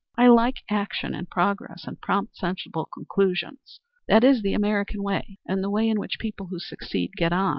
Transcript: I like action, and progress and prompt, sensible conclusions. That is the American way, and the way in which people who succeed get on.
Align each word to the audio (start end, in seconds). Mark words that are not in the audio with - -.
I 0.17 0.29
like 0.29 0.63
action, 0.67 1.13
and 1.13 1.29
progress 1.29 1.83
and 1.85 2.01
prompt, 2.01 2.35
sensible 2.35 2.89
conclusions. 2.91 3.81
That 4.07 4.23
is 4.23 4.41
the 4.41 4.55
American 4.55 5.03
way, 5.03 5.37
and 5.47 5.63
the 5.63 5.69
way 5.69 5.87
in 5.87 5.99
which 5.99 6.17
people 6.17 6.47
who 6.47 6.57
succeed 6.57 7.11
get 7.15 7.31
on. 7.31 7.49